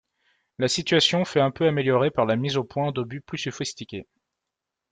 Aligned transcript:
La 0.57 0.67
situation 0.67 1.23
fut 1.25 1.39
un 1.41 1.51
peu 1.51 1.67
améliorée 1.67 2.09
par 2.09 2.25
la 2.25 2.35
mise 2.35 2.57
au 2.57 2.63
point 2.63 2.91
d'obus 2.91 3.21
plus 3.21 3.37
sophistiqués. 3.37 4.07